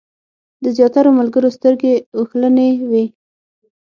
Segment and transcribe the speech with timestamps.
[0.63, 3.05] د زیاترو ملګرو سترګې اوښلنې وې.